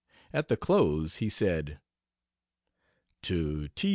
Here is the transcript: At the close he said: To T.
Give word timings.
At 0.33 0.47
the 0.47 0.57
close 0.57 1.17
he 1.17 1.29
said: 1.29 1.79
To 3.21 3.67
T. 3.67 3.89